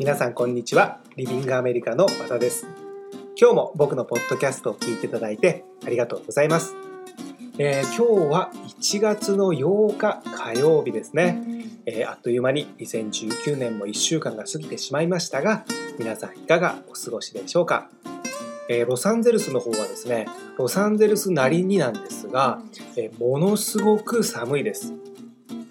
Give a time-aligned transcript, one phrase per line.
[0.00, 0.98] 皆さんこんにちは。
[1.16, 2.66] リビングアメリカの和田です。
[3.38, 6.74] 今日も僕のポッドキャストを聞いていただいてありがとうございます、
[7.58, 11.42] えー、今日は1月の8日火曜日ですね、
[11.84, 15.66] えー、あっという間に2019年も1週間が過ぎてしまいましたが
[15.98, 17.90] 皆さんいかがお過ごしでしょうか？
[18.70, 22.62] えー、ロサンゼルスの方はですねロサンゼルスなりになんですが、
[22.96, 24.94] えー、ものすごく寒いです。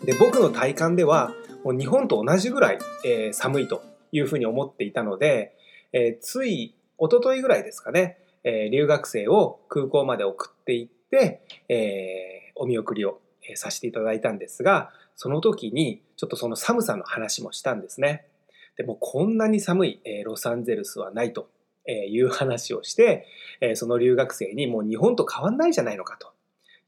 [0.04, 1.34] で僕の体感では
[1.64, 5.56] もう日本と同じぐらい、えー、寒いというふうに思っていたので、
[5.94, 13.20] えー、つい一昨日ぐらいですかね、えー、留学生を空港まで送っていって、えー、お見送りを
[13.56, 18.26] させていただいたんですが、その時にちょっとその寒さの話もしたんですね。
[18.78, 21.50] でもこんなに寒い、えー、ロサンゼルスはないと
[21.88, 23.26] いう話をして、
[23.62, 26.32] えー、その留学生にもう日本と変わんないじゃないのかと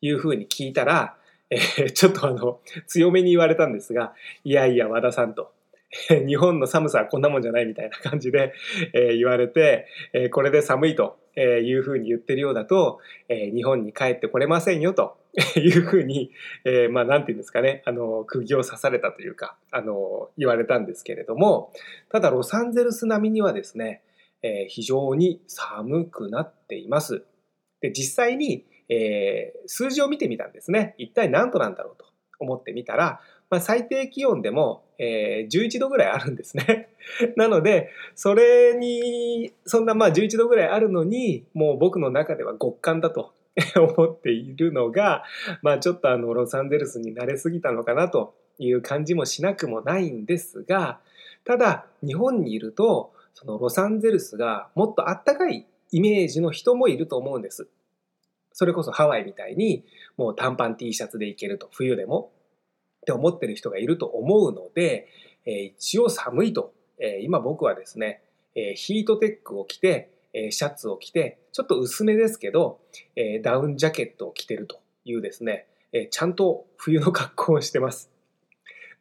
[0.01, 1.17] いうふうに聞いたら、
[1.49, 5.51] えー、ちょっとあの強めに言われたんですが、いやいや和田さんと。
[6.25, 8.53] 日本の寒さはこんなもんじゃないみたいな感じで、
[8.93, 15.17] えー、言われて、えー、これで寒いというふうに言ってるようだと、えー、日本に帰ってこれませんよと
[15.55, 16.31] いうふうに、
[16.65, 21.71] えー、まあなんていうんですかね、あの、釘を刺されたというか、あの、言われたんですけれども、
[22.09, 24.03] ただロサンゼルス並みにはですね、
[24.43, 27.23] えー、非常に寒くなっています。
[27.81, 30.95] で、実際に、えー、数字を見てみたんですね。
[30.97, 32.05] 一体何度なんだろうと
[32.39, 33.21] 思ってみたら、
[33.51, 36.87] まあ、最低気温でも、えー、11度ぐらいあるんですね。
[37.35, 43.33] なので、それに、そんなまあ11度ぐらいあるのに、もう僕の中では極寒だと
[43.75, 45.25] 思っているのが、
[45.61, 51.01] まあちょっとあの、ロサンゼルスに慣れすぎたのかなという感じもしなくもないんですが、
[51.43, 57.67] ただ、日本にいると、そのロサンゼルスがもっとあったかいイメージの人もいると思うんです。
[58.53, 59.83] それこそハワイみたいに、
[60.15, 62.31] もう短パン T シャツで行けると、冬でも。
[63.01, 65.07] って思ってる人がいると思うので、
[65.45, 68.21] えー、一応寒いと、えー、今僕はですね、
[68.55, 72.79] えー、ヒートテックを着て、えー、シャツを着て、ちょっと薄めですけど、
[73.15, 78.11] えー、ダウンジャケットを着てるというですね、えー、ちゃんと冬の格好をしてます。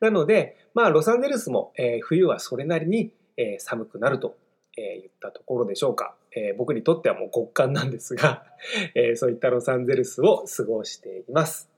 [0.00, 4.36] なので、まあ、ロサンゼルスも、えー、冬はそれなりに、えー、寒くなると、
[4.78, 6.14] えー、言ったところでしょうか。
[6.34, 8.44] えー、僕にとってはもう極寒なんですが、
[8.94, 11.69] えー、そういったロサンゼルスを過ごしています。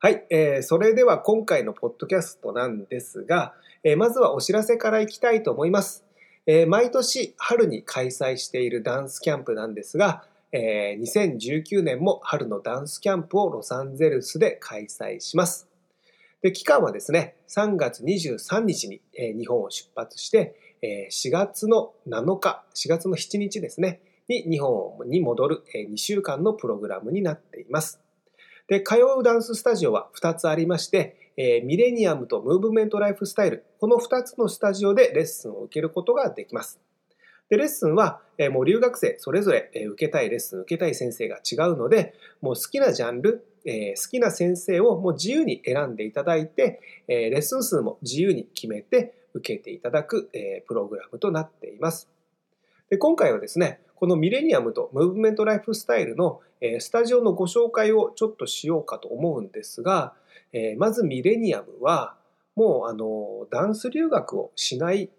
[0.00, 6.04] はい、えー、それでは今回のポッドキャストなんですが、えー、まずはお知らせからいきたいと思います。
[6.46, 10.22] えー、毎年春に開催しているダンスキャンプなんですが、
[10.52, 15.66] えー、2019年も春のダンスキャンプをロサンゼルスで開催します。
[16.42, 28.00] で期間はですね、3月23日に、えー、日本を出発して、えー、4月の7日、4月の7日ですね、に日本に戻る、えー、2週間のプログラムになっています。
[28.68, 36.78] で、通うダンススタジオは2つありまして、えー、ミレニアムとムーブメントライフスタイル、この2つのスタジオでレッスンを受けることができます。
[37.48, 52.08] で、レッスンは、えー、もう留学生それぞれ、えー、受けたいレッスン、受けたい先生が違うので、もう好きなジャンル、えー、好きな先生をもう自由に選んでいただいて、えー、レッスン数も自由に決めて受けていただく、えー、プログラムとなっています。
[52.90, 56.40] で今回はですね、このミレニアムとムーブメントライフスタイルの
[56.78, 60.14] スタジオのご紹介をちょっとしようかと思うんですが、
[60.76, 62.14] まずミレニアムは
[62.54, 65.10] もうあのダンス留学をしない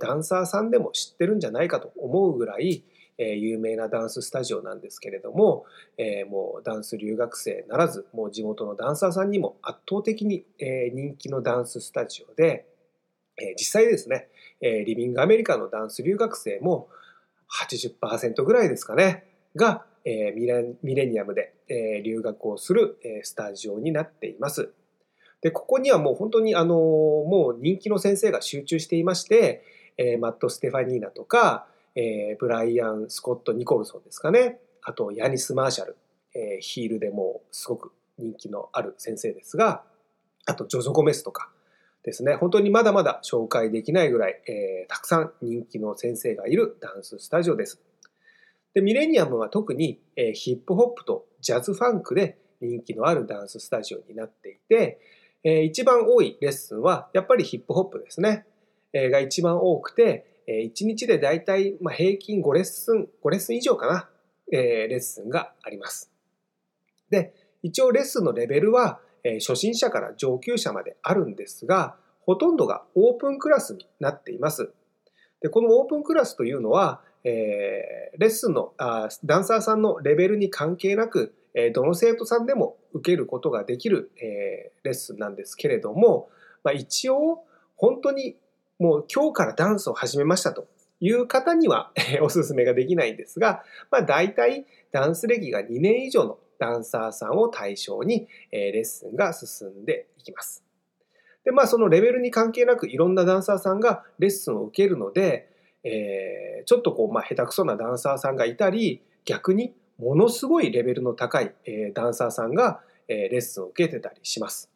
[0.00, 2.82] ダンサーさんでも知ってるんじゃないかと思うぐらい
[3.18, 5.64] 有名なダンススタジオなんですけれども
[6.28, 12.66] もうダンス留学生ならずもう地元のダンサーさんにも圧倒的に人気のダンススタジオで
[13.56, 14.28] 実際ですね
[14.60, 16.88] リビングアメリカのダンス留学生も
[17.54, 19.24] 80%ぐらいですかね、
[19.56, 24.70] が、えー、ミレミレニアムで、えー、留学をする、えー、スタジオになっています。
[25.40, 29.62] で、ここにはもう本当にあのもう人気の先生が集中していまして、
[29.96, 34.58] えー、マット・ステファニーナとか、えー、ブライアン・スコット・ニコルソンですかね。
[34.82, 35.96] あと、ヤニス・マーシャル、
[36.34, 39.82] えー、ヒールでもすごく人気のある先生ですが、
[40.46, 41.50] あと、ジョゾ・ゴメスとか、
[42.04, 47.80] ですね、本当にまだまだ紹介できないぐらい、えー、たくさん人気の先生がいるダンススタジオです。
[48.74, 55.00] でミレニアムは特に、えー、ヒップホップとジャズファンクで人気のあるダンススタジオになっていて、
[55.44, 58.44] えー、一番多いレッスンはやっぱりヒップホップですね、
[58.92, 64.10] えー、が一番多くて、えー、1日でだいたい、平均5レッスン、5レッスン以上かな、
[64.52, 66.10] えー、レッスンがあります。
[67.08, 67.32] で、
[67.62, 71.96] 一応レッスンのレベルは、え初心者から上級者まであるんですが、
[72.26, 74.72] ほとんどがオープンクラスになっています。
[75.40, 86.30] でこのオープンクラスというのは、えー、レッスンのあダンサーさんのレベルに関係なく、えー、どの生徒さんでも受けることができる、えー、レッスンなんですけれども、
[86.62, 87.44] まあ、一応
[87.76, 88.36] 本当に
[88.78, 90.66] もう今日からダンスを始めましたと
[91.00, 91.92] いう方には
[92.22, 100.64] おすすめができないんですが、まあ大体ダンス歴が2年以上のダンサーさんを対象にレッスンが進んでいきます。
[101.44, 105.50] で、まあそのレベルに関係なくいろんなダンサーさんがレッスンを受けるので、
[105.84, 114.70] えー、ちょっとこう、まあ下手くそなダンサーさんがいたり、逆にものすごいレベルの高い、えー、ダンサーさんが、えー、レッスンを受けてたりします。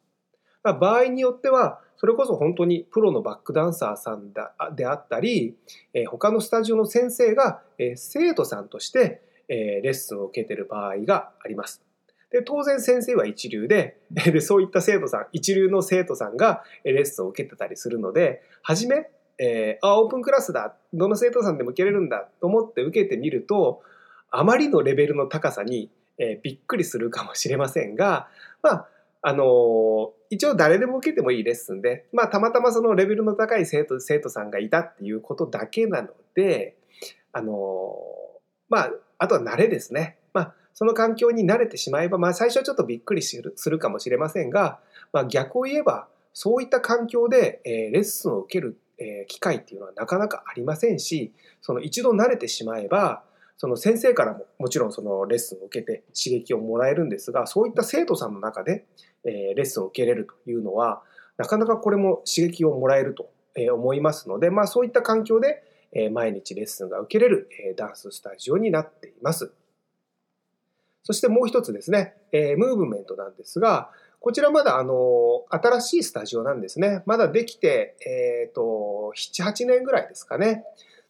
[0.63, 5.57] まあ、場合によっては、それこそ本当にプロのバックダンサーさんだであったり、
[5.93, 11.88] えー、他のスタジオの先生が、えー、生徒さんとして、えー、レッスンを受けてる場合があります。
[12.31, 19.09] で、当然先生は一流で、 で、そういった生徒さん、一流の生徒さんがレッスンを受けてたりするので、はじめ、
[19.39, 23.81] えー、あ、オープンクラスだ、どの生徒さんでも受けれるんだと思って受けてみると、
[24.31, 28.27] あまりのレベルの高さに、えー、びっくりするかもしれませんが、
[28.61, 28.89] まあ、
[29.21, 36.75] あのー、一応誰でも受けてもいいレッスンで、まあ、たまたまそのレベルの高い生徒、生徒さんがいたっていうことだけなので、
[37.31, 38.39] あのー、
[38.69, 40.17] まあ、あとは慣れですね。
[40.33, 44.79] まあ、その環境に慣れてしまえば、まあ、最初はちょっとびっくりするするかもしれませんが、
[45.11, 53.23] まあ、逆を言えば、そういった環境で、えー、レッスンを受ける、えー、機会っていうのはなかなかありませんし、その一度慣れてしまえば、
[53.57, 58.85] その先生からももちろんそのレッスンを受けて刺激をもらえるんですが、そういった生徒さんの中で、
[59.25, 61.01] えー、レッスンを受けれるというのは、
[61.35, 63.29] なかなかこれも刺激をもらえると
[63.73, 65.61] 思いますので、まあそういった環境で
[66.13, 69.51] 毎日レッスンが受けれるダンススタジオになっています。
[71.03, 77.03] そしてもう一つですね、えー、ムーブメントなんですが、こちらまだあの、新しいスタジオなんですね。
[77.05, 80.65] まだできて、えっ、ー、と、7、8年ぐらいですかね。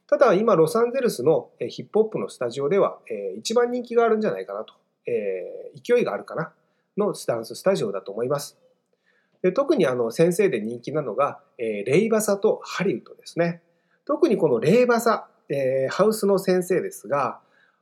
[0.07, 4.73] ただ今、ロサンゼルスのヒップホップのスタジオでは、えー、一番人気があるんじゃないかなと、
[5.07, 6.53] えー、勢いがあるかな、
[6.97, 8.57] のダンススタジオだと思います。
[9.41, 13.61] で特にあの先生で人気なのが、えー、レイバサとハリウッドですね。
[14.05, 17.39] 特にこのレイバサ、えー、ハウスの先生ですが、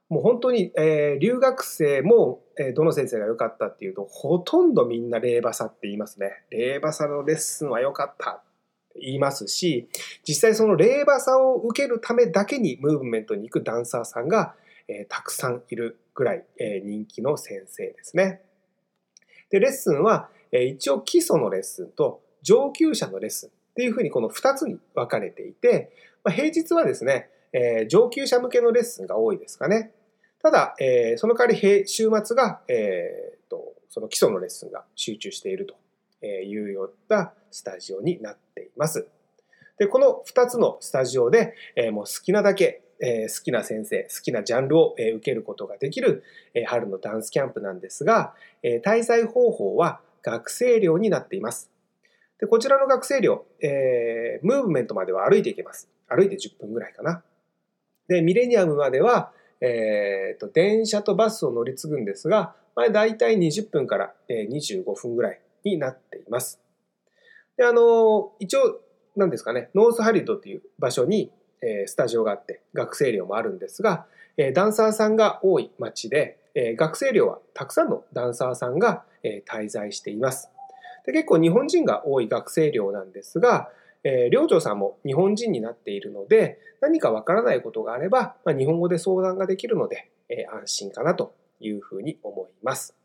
[0.09, 6.45] もう本当に、えー、留学生も、えー、どの先生が良かったっていうと、ほとんどみんな霊馬差って言いますね。
[6.49, 8.43] 霊馬差のレッスンは良かったっ
[8.93, 9.89] て言いますし、
[10.25, 14.55] 実際その霊馬差を受けるためだけにムーブメントに行くダンサーさんが、
[14.87, 18.41] えー、たくさんいるぐらい、えー、人気の先生ですね。
[19.49, 25.91] で、レッスンは、えー、一応基礎のレッスンと上級者のレッスンっていうふうにこの2つに分かれていて、
[26.23, 29.91] まあ、平日はですね、えー、上級者向けのレッスンが多いですかね。
[30.41, 39.07] ただ、えー、その代わり週末が、えーと、その基礎のレッスンが集中しているというようなスタジオになっています。
[39.77, 46.23] で、この2つのスタジオで、えー、もう好きなだけ、えー、好きな先生、好きなジャンルを、えー、受けることができる、
[46.53, 51.69] えー、春のダンスキャンプなんですが、えー、滞在方法は学生寮になっています。
[52.39, 55.89] で、こちらの学生寮、えー、ムーブメントまでは歩いていけます。
[56.07, 57.23] 歩いて10分ぐらいかな。
[58.07, 59.31] で、ミレニアムまでは、
[59.61, 66.61] えーと、電車とバスを乗り継ぐんですが、まあ、大体20分から25分ぐらいになっています。
[67.57, 68.79] であの一応
[69.15, 71.31] 何ですかねノースハリウッドっていう場所に、
[71.87, 74.05] スタジオがあって学生寮もあるんですが、
[74.53, 76.37] ダンサーさんが多い街で、
[76.77, 79.03] 学生寮はたくさんのダンサーさんが、
[79.51, 80.51] 滞在しています。
[81.05, 83.69] で結構日本人が多い学生寮なんですが、
[84.07, 92.95] えー、寮長さんも日本人になっているので、何かわからないことがあれば、まあ、日本語で相談ができるので、えー、安心かなというふうに思います。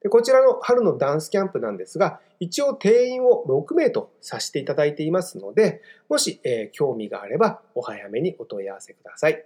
[0.00, 9.44] でこちらの春のダンスキャンプなんですが、一応定員を6名とさせていただいていますので、もし、えー、興味があればお早めにお問い合わせください。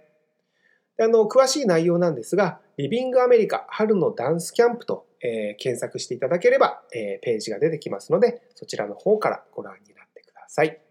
[1.01, 9.93] あの詳しい内容なんですが、リビングアメリカ春のダンスキャンプと、えー、検索していただければ、えー、ページが出てきますので、そちらの方からご覧に
[10.51, 10.81] さい。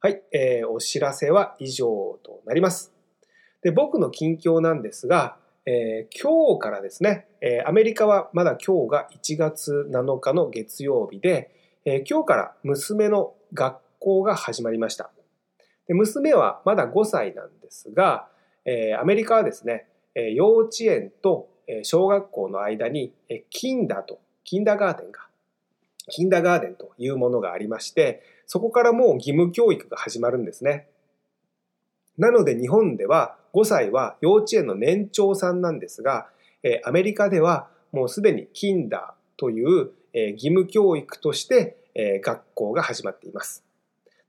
[0.00, 2.92] はい、えー、お知らせは以上となります。
[3.62, 11.50] で僕の近況なんですが、えー、今日からですね、えー、アメリカはまだ今日が1月7日の月曜日で、
[11.84, 15.10] えー、今日から娘の学校が始まりました。
[15.88, 18.28] で娘はまだ5歳なんですが、
[18.64, 21.48] えー、アメリカはですね、え幼稚園と
[21.82, 25.27] 小学校の間に、えキンダと、キンダーガーデンが
[26.08, 30.88] キンダガーデンというものがありまして、そこからもう義務教育が始まるんですね。
[32.16, 36.28] なので日本では5歳は幼稚園の年長さんなんですが、
[36.84, 43.64] アメリカではもうすでにキンダーという義務教育として学校が始まっています。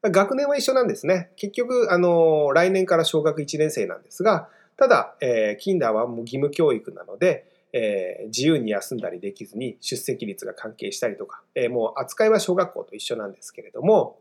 [0.01, 1.31] 学年は一緒なんですね。
[1.36, 14.17] 結局、あの、来年から小学1年生なんですが、ただ、え、キンダーはもう義務教育なので、えー、自由に休んだりできずに出席率が関係したりとか、えー、もう扱いは小学校と一緒なんですけれども、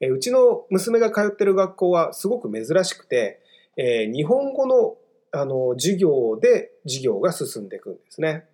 [0.00, 3.40] えうちの娘が通ってる学校はすごく珍しくて、
[3.76, 4.96] え日本語の
[5.32, 8.46] あの授業で授業が進んでいくんですね。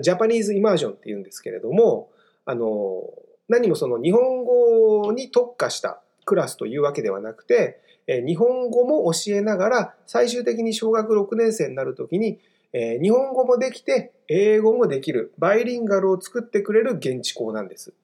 [0.00, 2.10] ジャパニーズイマージョンって言うんですけれども、
[2.44, 3.02] あの
[3.48, 12.38] 何もその日本語に特化したクラスというわけではなくて、日本語も教えながら最終的に小学6年生になるときに
[12.78, 17.94] え日本語もできて英語もできるバイリンガルを作ってくれる現地校なんです。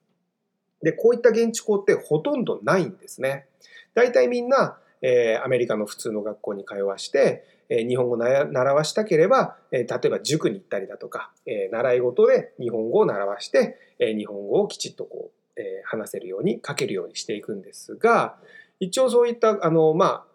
[0.81, 3.45] で、こういった現地校ってほとんどないんですね。
[3.93, 18.37] 大体みんな、えー、アメリカの普通の学校に通わして、えー、日本語を習わしたければ、えー、例えば塾に行ったりだとか、え習い事で日本語を習わして、え日本語をきちっとこう、え話せるように、書けるようにしていくんですが、
[18.79, 20.25] 一応そういった、あの、まあ、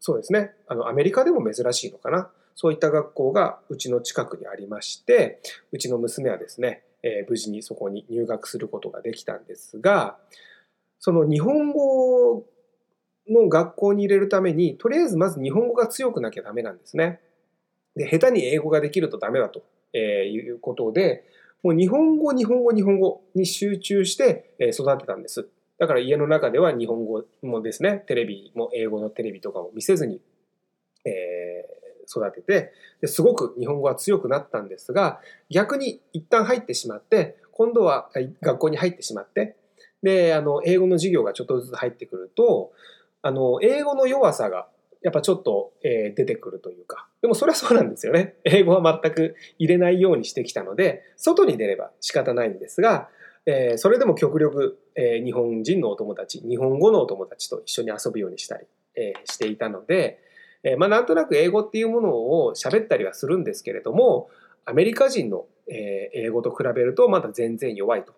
[0.00, 2.30] そうですね、あの、アメリカでも珍しいのかな。
[2.56, 5.40] そういった学校がうちの近くにありまして、
[5.72, 10.16] うちの娘はですね、えー、無事にそこに入学することができたんですが、
[10.98, 12.46] その日本語
[13.28, 17.20] の学校に入れるために、とりあえずまず日本語が強くなきゃダメなんですね。
[17.94, 19.62] で、下手に英語ができるとダメだと
[19.94, 21.24] いうことで、
[21.62, 25.46] もう日本語、日本語、日本語に集中して育てたんです。
[25.78, 30.22] だから家の中では日本語もですね、テレビも英語のテレビとかも見せずに、
[31.04, 31.10] え
[32.08, 35.20] 育ててですごく日本語は強くなったんですが
[35.50, 38.10] 逆に一旦入ってしまって今度は
[38.42, 39.56] 学校に入ってしまって
[40.02, 42.72] であの英語の授業がちょっとずつ入ってくると
[43.22, 44.68] あの英語の弱さが
[45.02, 47.06] やっぱちょっと、え、出てくるというか。
[47.22, 48.34] でもそれはそうなんですよね。
[48.42, 53.08] 英語は全く入れないようにしてきたので外に出れば仕方ないんですが
[53.46, 60.18] え、それでも極力、え、日本人のお友達日本語のお友達と一緒に遊ぶようにしたり、え、していたので、
[60.62, 64.28] えー、まあ、なんとなく英語っていうものを喋ったりはするんですけれども、
[64.64, 68.14] アメリカ人の、え英語と比べるとまだ全然弱いと。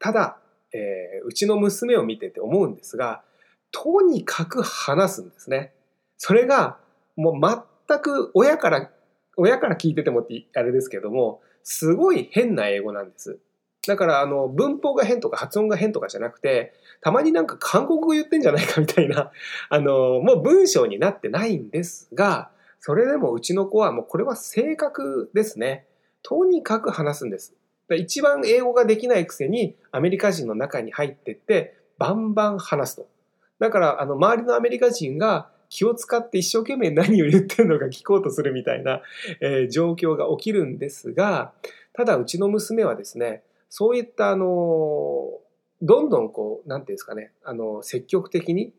[0.00, 0.38] ただ、
[0.72, 3.22] えー、うちの娘を見てて思うんですが、
[3.70, 5.72] とにかく話すんですね。
[6.18, 6.78] それが、
[7.16, 8.90] もう全く親から、
[9.36, 13.38] 親から聞いててもってあれですけども、すごい変な英語なんです。
[13.86, 19.30] だから、あの、文法が変とか発音が変とかじゃなくて、たまになんか韓国語言ってんじゃないかみたいな、
[19.68, 22.50] あの、もう文章になってないんですが、
[22.80, 25.86] それでもうちの子はもうこれは性格ですね。
[26.22, 27.54] とにかく話すんです。
[27.96, 33.06] 一番英語ができないくせにアメリカ人の中に入ってってバンバン話すと。
[33.58, 39.02] だからあの周りのアメリカ人が気を使って一生懸命何を言ってるのか聞こうとするみたいな、
[39.40, 41.52] えー、状況が起きるんですが、
[41.94, 43.42] ただうちの娘はですね、
[43.76, 44.46] そういったあの
[45.82, 48.72] どんどんこう何て言うんですかねあの積極的に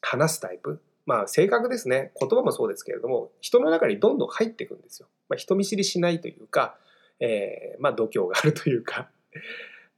[0.00, 0.80] 話すタイプ。
[1.04, 2.12] まあ性格ですね。
[2.20, 6.76] 言葉もそうですけれども人の中にどんどん入っていくんですよ、まあ、人見知りしないというか、
[7.18, 9.10] えー、まあ度胸があるというか。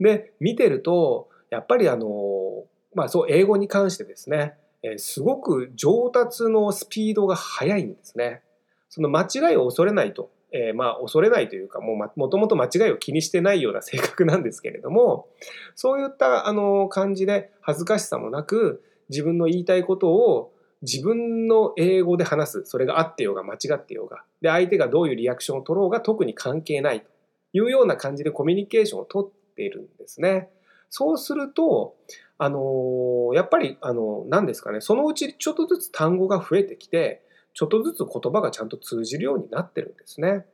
[0.00, 8.40] で見てるとやっぱりあのまあそう英語に関してですね、えー、すごく上達のスピードが速いんですね。
[8.88, 10.30] その間違いを恐れないと。
[10.52, 15.28] えー、まあ恐れないというかもともと間違いを気にしてないような性格なんですけれども
[15.74, 27.06] そういったあの感じで恥ずかしさもなく自分の言いたいことを自分の英語で話すそれが合ってようが間違ってようがで相手がどういうリアクションを取ろうが特に関係ないと
[27.52, 30.48] いうような感じでコミュニケーションをとっているんですね。
[30.90, 31.94] そうすると
[32.36, 37.22] あのやっぱりあの何ですかねそのうちちょっとずつ単語が増えてきて
[37.54, 40.46] ちょっとずつ言葉がちゃんと通じるようになってるんですね。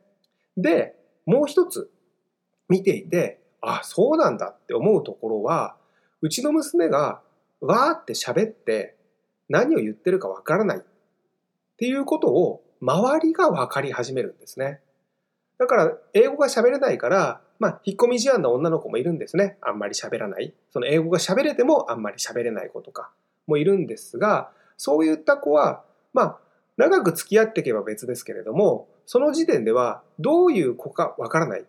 [0.57, 1.89] で、もう一つ
[2.67, 5.75] 見ていて、あ、そうなんだって思うところは、
[6.21, 7.21] うちの娘が
[7.61, 8.95] わーって喋って
[9.47, 10.81] 何を言ってるかわからないっ
[11.77, 14.81] ていうことを周りがわかり始めるんですね。
[15.57, 19.57] だから英語が喋れないから、まあ、引っ込み思案な女の子もいるんですね。
[19.61, 20.53] あんまり喋らない。
[20.71, 23.11] その英語が喋れてもあんまり喋れない子とか
[23.47, 26.39] もいるんですが、そういった子は、まあ、
[26.79, 31.65] 長く付き合っていけば別ですけれども、その時点ではどういう子かわからない。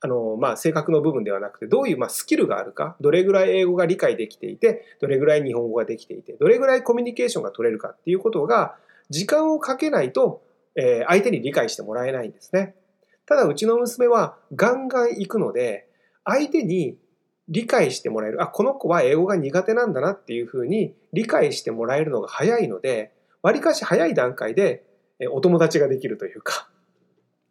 [0.00, 8.76] あの、まあ、性格の部分ではなくて、どういう、ま、スキルがあるか、どれぐらい英語が理解できていて、どれぐらい日本語ができていて、どれぐらいコミュニケーションが取れるかっていうことが、
[9.10, 10.42] 時間をかけないと、
[10.76, 12.76] え、相手に理解してもらえないんですね。
[13.26, 15.88] ただ、うちの娘はガンガン行くので、
[16.24, 16.98] 相手に
[17.48, 18.42] 理解してもらえる。
[18.42, 23.12] あ、この子は英語が苦手なんだなっていうふうに理解してもらえるのが早いので、
[23.42, 24.84] わりかし早い段階で
[25.30, 26.68] お友達ができるというか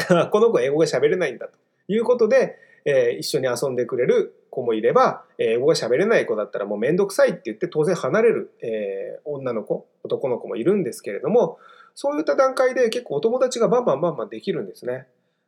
[0.31, 1.57] この子英語が喋れないんだと
[1.87, 11.57] いうことで、えー、一緒に遊んでくれる子もいれば、英語が喋れない子だったらもうめんどくさいって言って当然離れる、えー、女の子、男の子もいるんですけれども、
[11.95, 15.07] そういった段階で結構お友達がバンバンバンバンできるんですね。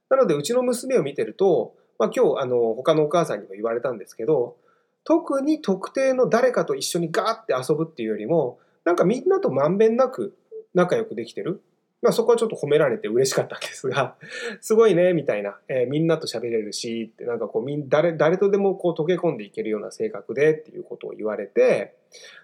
[0.09, 4.55] なのでうちの娘を見てると、まあ、今日あの他のお母さんにも言われたんですけど、
[5.03, 10.35] 特に特定の誰かと一緒にガーって遊ぶっていうよりも、なんかみんなとまんべんなく
[10.73, 11.61] 仲良くできてる？
[12.03, 14.15] まあそこはちょっと褒められて嬉しかったんですが、
[14.59, 21.95] すごいね、みたいな、えー、みんなと喋れるし、ってなんかこうみん、誰、誰とでもこう溶け込んでいけるような性格でっていうことを言われて、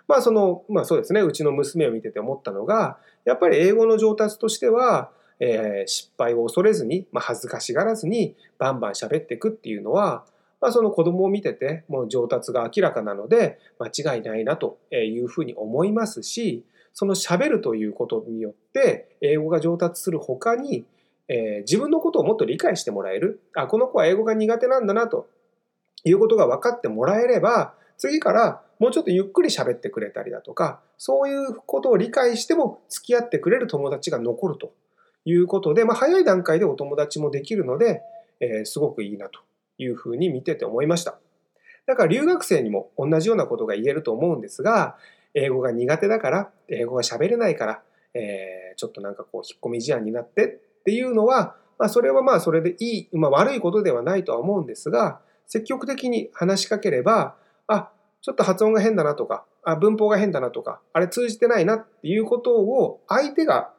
[0.07, 10.23] まあその、まあそうですね、うちの娘を見てて思ったのが、やっぱり英語の上達としては、えー、失敗を恐れずに、まあ恥ずかしがらずにバンバン喋っていくっていうのは、
[10.61, 20.85] まあ、その子供を見ててもう上達が明らかなので間違いないなというふうに思いますしその喋るということによって英語が上達する他に、
[21.27, 23.41] えー、自分のことをもっと理解してもらえる。
[23.55, 25.29] あこの子は英語が苦手なんだなと
[26.03, 34.73] いうことが分かってもらえれば次からもうちょっとゆっくり喋ってくれたりだとかそういうことを理解しても付き合ってくれる友達が残ると
[35.25, 38.01] いうことで、まあ、早い段階でお友達もできるので、
[38.39, 39.41] えー、すごくいいなと
[39.79, 41.17] いうふうに見てて思いました。
[41.87, 44.97] だから留学生にも同じようなことが言えると思うんですが、
[45.33, 47.81] 英語が苦手だから、英語が喋れないから、
[48.13, 57.35] えー、ちょっとなんかこう引っ込み思案になってっていうのは、まあそれはまあそれでいい、まあ悪いことではないとは思うんですが、積極的に話しかければ、
[57.67, 63.73] あ、ちょっと発音が変だなとか、あ文法が変だなとか、あれ通じてないなっていうことを相手が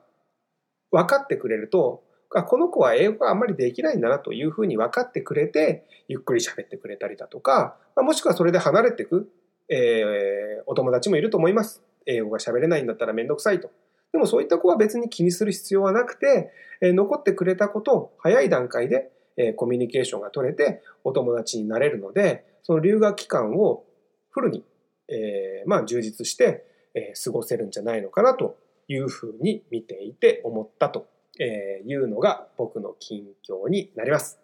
[0.91, 9.29] 分かってくれると、この子は英語があんまりできないんだなというふうに分かってくれて、ゆっくり喋ってくれたりだとか、もしくはそれで離れていく、
[9.69, 11.83] えー、お友達もいると思います。
[12.07, 13.71] 英語が喋れないんだったらめんどくさいと。
[14.13, 23.85] でもそういった子は別に気にする必要はなくて、え残ってくれたことを早い段階で、えコミュニケーションが取れてお友達になれるので、その留学期間を
[24.31, 24.65] フルに、
[25.09, 28.57] えー、まあ充実して、え過ごせるんじゃないのかなと
[28.89, 31.07] いうふうに見ていて思ったと
[31.41, 34.39] えーいうのが僕の近況になります。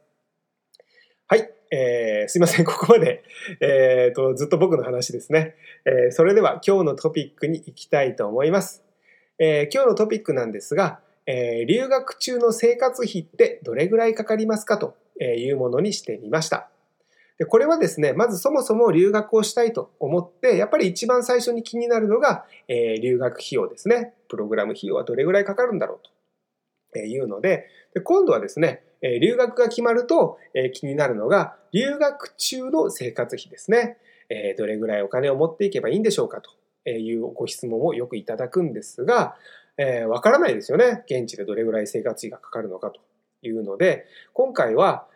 [1.28, 1.50] はい。
[1.70, 2.64] えー、すいません。
[2.66, 3.22] ここまで、
[3.60, 5.56] えーと、ずっと僕の話ですね。
[5.84, 8.84] えー、それでは今日のトピックに行きたいと思います。
[9.38, 16.70] えー、今日のトピックなんですが、えー、留学中の生活費ってどれぐらいかかりますかというものにしてみました。
[17.38, 24.14] でこれはですね、まずそもそも留学をしたいと思って、やっぱり一番最初に気になるのが、えー、留学費用ですね。
[24.28, 26.15] プログラム費用はどれぐらいかかるんだろうと。
[27.06, 28.82] いうので、で今度はですね、
[29.20, 30.38] 留学が決まると
[30.72, 33.98] 気になるのが、留学中の生活費ですね。
[34.56, 39.36] どれぐらいお金を持っていけばいいんでしょうかというご質問をよくいただくんですが、
[39.78, 41.04] え、わからないですよね。
[41.06, 43.00] 現地でどれぐらい生活費がかかるのかと
[43.42, 45.06] いうので、今回は、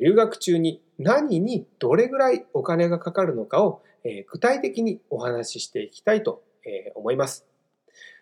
[0.00, 3.82] 留学中に何にどれぐらいお金がかかるのかを、
[4.28, 6.42] 具体的にお話ししていきたいと
[6.94, 7.49] 思います。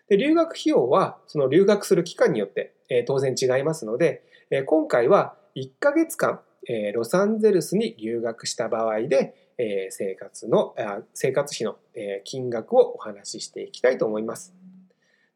[0.09, 14.55] で留学費用はその留学する期間によって、え、当然違いますので、え、今回は1ヶ月間、え、ロサンゼルスに留学した場合で、え、生活のあ生活費の、え、金額をお話ししていきたいと思います。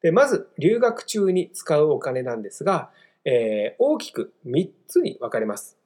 [0.01, 2.91] でまず留学中に使うお金なんですが、
[3.25, 5.77] え、大きく3つに分かれます。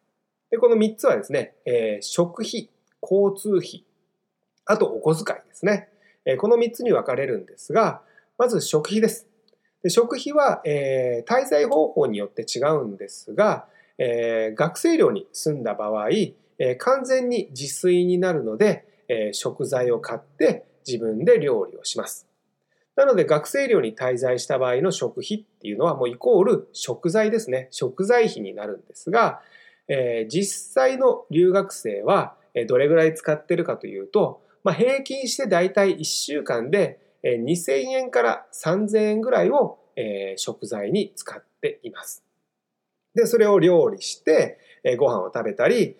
[0.50, 2.70] でこの3つはですね、え、食費、
[3.02, 3.84] 交通費、
[4.64, 5.88] あとお小遣いですね。
[6.24, 8.02] え、この3つに分かれるんですが、
[8.38, 9.26] まず食費です。
[9.82, 13.66] で食費は、えー、滞在方法によって違うんですが、
[13.98, 22.26] えー、学生寮に住んだ場合、えー、完全に自炊になるので、えー、食材を買って自分で料理をします。
[22.96, 27.68] なので学生寮に滞在した場合の食費っていうのはもうイコール食材ですね。
[27.70, 29.40] 食材費になるんですが、
[29.88, 32.34] えー、実際の留学生は
[32.68, 39.78] どれぐらい使ってるかというと、まあ、平均してだいたい1週間で2000円から3000円ぐらいを
[40.36, 42.22] 食材に使っています。
[43.14, 44.58] で、それを料理して、
[44.98, 45.96] ご飯を食べたり、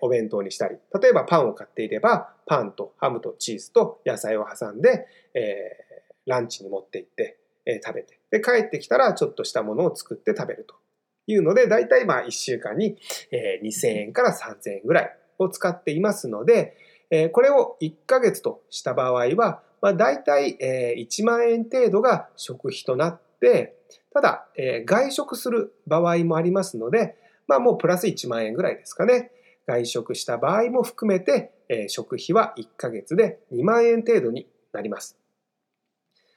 [0.00, 5.06] お弁当にしたり、例えばパンを買っていれば、パンとハムとチーズと野菜を挟んで、
[6.26, 7.38] ランチに持って行って
[7.84, 10.76] 食べて、で、帰ってきたらちょっとしたものを作って食べると。
[11.28, 12.96] いうので、だいたいまあ1週間に
[13.62, 16.76] 2000円から3000円ぐらいを使っていますので、
[17.32, 23.76] これを1ヶ月とした場合は、まあ、大体、えー、1万円程度が食費となって、
[24.14, 27.16] ただ、えー、外食する場合もありますので、
[27.48, 29.32] まあもうプラス1万円ぐらいですかね。
[29.66, 35.18] 外食した場合も含めて、えー、食費は1ヶ月で2万円程度になります。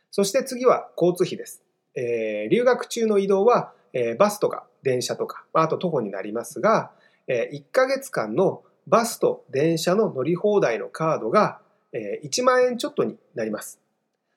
[0.09, 1.63] そして次は交通費です。
[1.95, 6.91] えー、留学中の移動は、えー、バスとか電車とか、あと徒歩になりますが、
[7.27, 11.59] えー、1ヶ月間のバスと電車の乗り放題のカードが
[11.95, 13.79] え1万円ちょっとになります。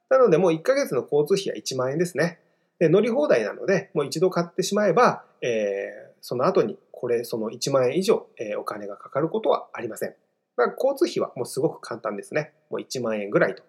[0.08, 2.38] なのでもう1ヶ月の交通費は1万円ですね。
[2.78, 10.10] で乗り放題なので、もう一度買ってしまえば、えー、その後にこれ、その1万円以上、えー、お金がかかることはありません。
[10.56, 12.52] だから交通費はもうすごく簡単ですね。
[12.70, 13.62] もう1万円ぐらいと、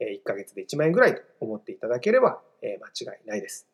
[0.00, 3.66] え1ヶ月で1万円ぐらいと思っていただければ、え間違いないです。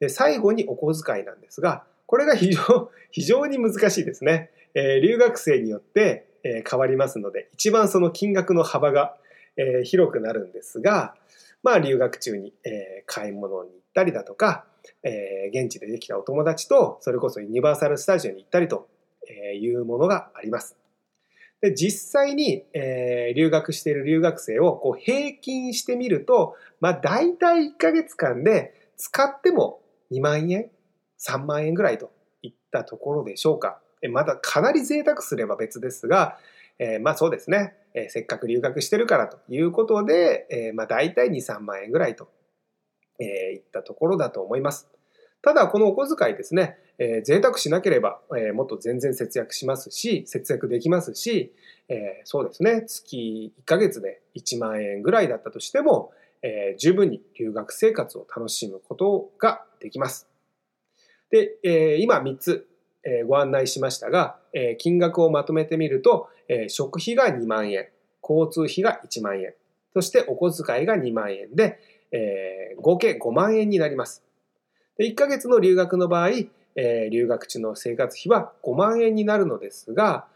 [0.00, 4.50] で、最後にお小遣いなんですが、これが非常非常に難しいですね。
[4.74, 9.16] えー、留学生によって、え、変わりますので、一番その金額の幅が、
[9.56, 11.14] え、広くなるんですが、
[11.62, 14.66] まあ留学中に、え買い物に行ったりだとか、
[15.02, 18.88] え現地でできたお友達と、それこそユニバーサル・スタジオに行ったりと
[19.60, 20.76] いうものがあります。
[21.60, 29.80] で実際に、え、留学している留学生をこう平均してみると、まあ大体1ヶ月間で使っても
[30.12, 30.70] 2万円、
[31.18, 33.80] 3万円ぐらいといったところでしょうか。
[34.10, 36.38] まだかなり贅沢すれば別ですが、
[36.78, 42.28] えー、まあそうですね、えー、せっかく留学してるからということで、えー、まあ大体2、3万円ぐらいと、
[43.18, 44.88] えー、いったところだと思います。
[45.42, 51.54] ただこのお小遣いですね、えー、贅沢しなければ、え、もっと全然節約しますし、節約できますし、
[51.88, 60.28] え、そうですね、月1ヶ月で1万円ぐらいだったとしても、え、十分に留学生活を楽しむことができます。
[61.30, 62.66] で、え、今3つ、
[63.26, 64.36] ご案内しましたが、
[64.78, 66.28] 金額をまとめてみると、
[66.68, 67.88] 食費が2万円、
[68.22, 69.54] 交通費が1万円、
[69.94, 71.78] そしてお小遣いが2万円で、
[72.78, 74.22] 合計5万円になります。
[74.98, 76.30] で1ヶ月の留学の場合、
[77.10, 80.26] 留学中の生活費は5万円になるのですが、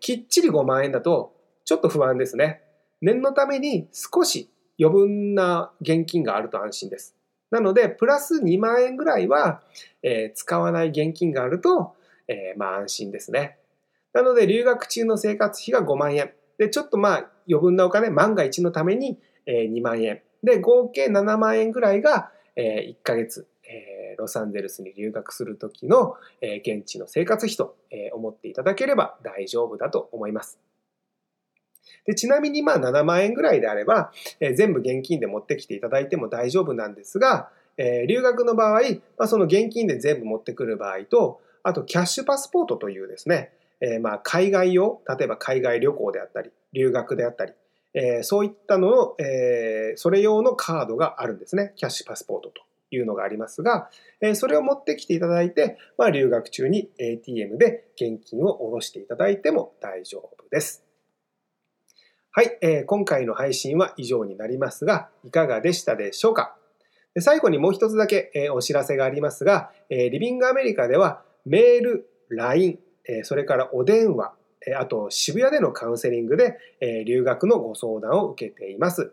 [0.00, 2.62] きっちり5万円だとちょっと不安ですね。
[3.00, 7.14] 念のために少し余分な現金があると安心です。
[7.50, 9.62] なので、プラス2万円ぐらいは、
[10.02, 11.94] えー、使わない現金があると、
[12.28, 13.58] えー、まあ安心ですね。
[14.12, 16.32] なので、留学中の生活費が5万円。
[16.58, 20.22] で、ちょっとまあ余分なお金、万が一のために、えー、2万円。
[20.42, 30.58] で、合計7万円ぐらいが、えー、1ヶ月、えー、ロサンゼルスに留学する時の、えー、現地の生活費と、えー、思っていただければ大丈夫だと思います。
[32.06, 38.80] でちなみにまあ7万円ぐらいであれば、えー、全部現金で持ってきていただいても大丈夫なんですが、えー、留学の場合、
[39.18, 47.52] まあ、その現金で全部持ってくる場合と、あとキャッシュパスポートというですね、えー、まあ海外用、例えば海外旅行であったり、留学であったり、
[47.94, 51.72] えー、そういったのの、えー、それ用のカードがあるんですね。
[51.76, 53.88] キャッシュパスポートというのがありますが、
[54.20, 60.84] え、それを持ってきていただいて、まあ、留学中に ATM で現金を下ろしていただいても大丈夫です。
[62.32, 66.56] はい、えー、今回の配信は以上になりますが、いかがでしたでしょうか？
[67.20, 74.34] 最後にもう一つだけ、え、お知らせがありますが、え、リビングアメリカではメール、LINE、え、それからお電話、
[74.66, 79.12] え、あと渋谷でのカウンセリングで、え、留学のご相談を受けています。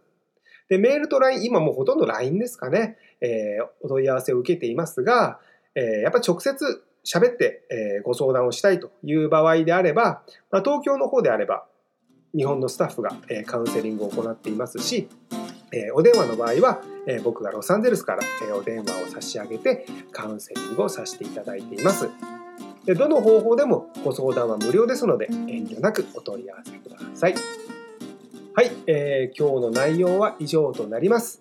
[0.70, 5.40] で、メールと LINE、今もうほとんど LINE ですかね、えー、お問い合わせを受けていますが、
[5.76, 11.66] えー、やっぱ直接喋って、えー、ご相談をしたいという場合であれば、まあ、東京の方であれば、
[12.34, 15.10] 日本のスタッフがえカウンセリングを行っていますし、
[15.72, 22.10] えお電話の場合はえ僕がロサンゼルスからえお電話を差し上げてカウンセリングをさせていただいています。
[22.86, 27.36] でどの方法でもご相談は無料ですので遠慮なくお問い合わせください。
[28.54, 31.40] はい、えー、今日の内容は以上となります。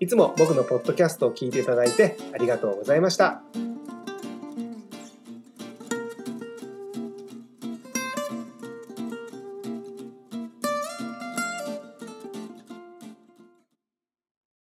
[0.00, 3.42] いつも僕のポッドキャストを聞いていただいてありがとうございました。